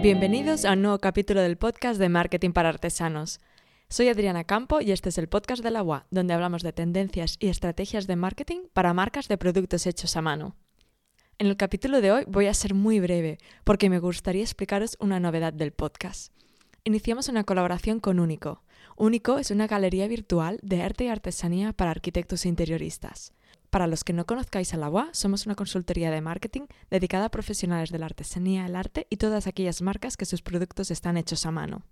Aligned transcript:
Bienvenidos 0.00 0.64
a 0.64 0.74
un 0.74 0.82
nuevo 0.82 1.00
capítulo 1.00 1.40
del 1.40 1.58
podcast 1.58 1.98
de 1.98 2.08
Marketing 2.08 2.52
para 2.52 2.68
Artesanos. 2.68 3.40
Soy 3.88 4.06
Adriana 4.06 4.44
Campo 4.44 4.80
y 4.80 4.92
este 4.92 5.08
es 5.08 5.18
el 5.18 5.28
podcast 5.28 5.60
de 5.60 5.72
la 5.72 5.82
UA, 5.82 6.06
donde 6.12 6.34
hablamos 6.34 6.62
de 6.62 6.72
tendencias 6.72 7.36
y 7.40 7.48
estrategias 7.48 8.06
de 8.06 8.14
marketing 8.14 8.60
para 8.72 8.94
marcas 8.94 9.26
de 9.26 9.36
productos 9.36 9.88
hechos 9.88 10.16
a 10.16 10.22
mano. 10.22 10.54
En 11.38 11.48
el 11.48 11.56
capítulo 11.56 12.00
de 12.00 12.12
hoy 12.12 12.24
voy 12.28 12.46
a 12.46 12.54
ser 12.54 12.74
muy 12.74 13.00
breve 13.00 13.38
porque 13.64 13.90
me 13.90 13.98
gustaría 13.98 14.42
explicaros 14.42 14.96
una 15.00 15.18
novedad 15.18 15.52
del 15.52 15.72
podcast. 15.72 16.32
Iniciamos 16.84 17.28
una 17.28 17.42
colaboración 17.42 17.98
con 17.98 18.20
Único. 18.20 18.62
Único 18.96 19.38
es 19.38 19.50
una 19.50 19.66
galería 19.66 20.06
virtual 20.06 20.60
de 20.62 20.80
arte 20.80 21.04
y 21.04 21.08
artesanía 21.08 21.72
para 21.72 21.90
arquitectos 21.90 22.44
e 22.44 22.48
interioristas. 22.48 23.32
Para 23.70 23.86
los 23.86 24.02
que 24.02 24.14
no 24.14 24.24
conozcáis 24.24 24.72
a 24.72 24.78
la 24.78 24.88
UA, 24.88 25.10
somos 25.12 25.44
una 25.44 25.54
consultoría 25.54 26.10
de 26.10 26.22
marketing 26.22 26.62
dedicada 26.90 27.26
a 27.26 27.30
profesionales 27.30 27.90
de 27.90 27.98
la 27.98 28.06
artesanía, 28.06 28.64
el 28.64 28.74
arte 28.74 29.06
y 29.10 29.16
todas 29.18 29.46
aquellas 29.46 29.82
marcas 29.82 30.16
que 30.16 30.24
sus 30.24 30.40
productos 30.40 30.90
están 30.90 31.18
hechos 31.18 31.44
a 31.44 31.50
mano. 31.50 31.82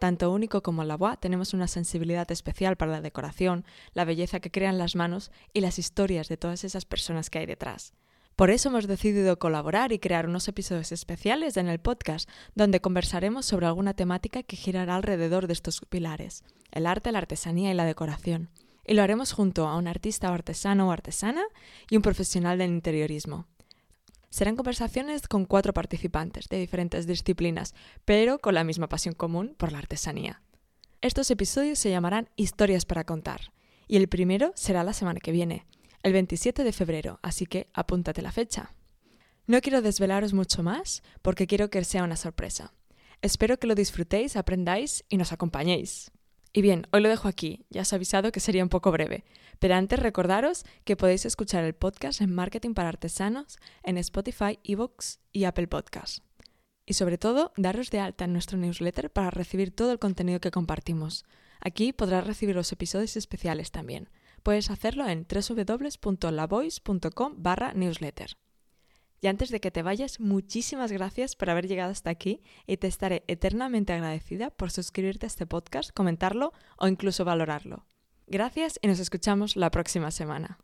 Tanto 0.00 0.32
Único 0.32 0.62
como 0.64 0.82
la 0.82 0.96
UA 0.96 1.18
tenemos 1.18 1.54
una 1.54 1.68
sensibilidad 1.68 2.30
especial 2.32 2.76
para 2.76 2.90
la 2.90 3.00
decoración, 3.00 3.64
la 3.92 4.04
belleza 4.04 4.40
que 4.40 4.50
crean 4.50 4.76
las 4.76 4.96
manos 4.96 5.30
y 5.52 5.60
las 5.60 5.78
historias 5.78 6.28
de 6.28 6.36
todas 6.36 6.64
esas 6.64 6.84
personas 6.84 7.30
que 7.30 7.38
hay 7.38 7.46
detrás. 7.46 7.94
Por 8.34 8.50
eso 8.50 8.68
hemos 8.68 8.88
decidido 8.88 9.38
colaborar 9.38 9.92
y 9.92 10.00
crear 10.00 10.28
unos 10.28 10.48
episodios 10.48 10.90
especiales 10.90 11.56
en 11.56 11.68
el 11.68 11.78
podcast, 11.78 12.28
donde 12.56 12.80
conversaremos 12.80 13.46
sobre 13.46 13.66
alguna 13.66 13.94
temática 13.94 14.42
que 14.42 14.56
girará 14.56 14.96
alrededor 14.96 15.46
de 15.46 15.52
estos 15.52 15.80
pilares, 15.88 16.42
el 16.72 16.86
arte, 16.86 17.12
la 17.12 17.18
artesanía 17.18 17.70
y 17.70 17.74
la 17.74 17.84
decoración 17.84 18.50
y 18.86 18.94
lo 18.94 19.02
haremos 19.02 19.32
junto 19.32 19.66
a 19.66 19.76
un 19.76 19.86
artista 19.86 20.30
o 20.30 20.34
artesano 20.34 20.88
o 20.88 20.90
artesana 20.90 21.42
y 21.90 21.96
un 21.96 22.02
profesional 22.02 22.58
del 22.58 22.70
interiorismo. 22.70 23.46
Serán 24.30 24.56
conversaciones 24.56 25.28
con 25.28 25.44
cuatro 25.44 25.72
participantes 25.72 26.48
de 26.48 26.58
diferentes 26.58 27.06
disciplinas, 27.06 27.74
pero 28.04 28.40
con 28.40 28.54
la 28.54 28.64
misma 28.64 28.88
pasión 28.88 29.14
común 29.14 29.54
por 29.56 29.70
la 29.70 29.78
artesanía. 29.78 30.42
Estos 31.00 31.30
episodios 31.30 31.78
se 31.78 31.90
llamarán 31.90 32.28
Historias 32.34 32.84
para 32.84 33.04
contar, 33.04 33.52
y 33.86 33.96
el 33.96 34.08
primero 34.08 34.52
será 34.56 34.82
la 34.82 34.92
semana 34.92 35.20
que 35.20 35.32
viene, 35.32 35.66
el 36.02 36.12
27 36.12 36.64
de 36.64 36.72
febrero, 36.72 37.20
así 37.22 37.46
que 37.46 37.68
apúntate 37.72 38.22
la 38.22 38.32
fecha. 38.32 38.74
No 39.46 39.60
quiero 39.60 39.82
desvelaros 39.82 40.32
mucho 40.32 40.62
más 40.62 41.02
porque 41.22 41.46
quiero 41.46 41.70
que 41.70 41.84
sea 41.84 42.04
una 42.04 42.16
sorpresa. 42.16 42.72
Espero 43.22 43.58
que 43.58 43.66
lo 43.66 43.74
disfrutéis, 43.74 44.36
aprendáis 44.36 45.04
y 45.08 45.16
nos 45.16 45.32
acompañéis. 45.32 46.10
Y 46.56 46.62
bien, 46.62 46.86
hoy 46.92 47.00
lo 47.00 47.08
dejo 47.08 47.26
aquí, 47.26 47.66
ya 47.68 47.82
os 47.82 47.92
he 47.92 47.96
avisado 47.96 48.30
que 48.30 48.38
sería 48.38 48.62
un 48.62 48.68
poco 48.68 48.92
breve, 48.92 49.24
pero 49.58 49.74
antes 49.74 49.98
recordaros 49.98 50.64
que 50.84 50.94
podéis 50.94 51.26
escuchar 51.26 51.64
el 51.64 51.74
podcast 51.74 52.20
en 52.20 52.32
Marketing 52.32 52.74
para 52.74 52.90
Artesanos 52.90 53.58
en 53.82 53.98
Spotify, 53.98 54.60
Evox 54.62 55.18
y 55.32 55.46
Apple 55.46 55.66
Podcasts. 55.66 56.22
Y 56.86 56.94
sobre 56.94 57.18
todo, 57.18 57.52
daros 57.56 57.90
de 57.90 57.98
alta 57.98 58.26
en 58.26 58.32
nuestro 58.32 58.56
newsletter 58.56 59.10
para 59.10 59.30
recibir 59.30 59.74
todo 59.74 59.90
el 59.90 59.98
contenido 59.98 60.38
que 60.38 60.52
compartimos. 60.52 61.24
Aquí 61.58 61.92
podrás 61.92 62.24
recibir 62.24 62.54
los 62.54 62.70
episodios 62.70 63.16
especiales 63.16 63.72
también. 63.72 64.08
Puedes 64.44 64.70
hacerlo 64.70 65.08
en 65.08 65.26
www.lavoice.com 65.26 67.34
barra 67.38 67.74
newsletter. 67.74 68.36
Y 69.24 69.26
antes 69.26 69.48
de 69.48 69.58
que 69.58 69.70
te 69.70 69.82
vayas, 69.82 70.20
muchísimas 70.20 70.92
gracias 70.92 71.34
por 71.34 71.48
haber 71.48 71.66
llegado 71.66 71.90
hasta 71.90 72.10
aquí 72.10 72.42
y 72.66 72.76
te 72.76 72.88
estaré 72.88 73.24
eternamente 73.26 73.94
agradecida 73.94 74.50
por 74.50 74.70
suscribirte 74.70 75.24
a 75.24 75.28
este 75.28 75.46
podcast, 75.46 75.92
comentarlo 75.94 76.52
o 76.76 76.88
incluso 76.88 77.24
valorarlo. 77.24 77.86
Gracias 78.26 78.78
y 78.82 78.86
nos 78.86 78.98
escuchamos 78.98 79.56
la 79.56 79.70
próxima 79.70 80.10
semana. 80.10 80.58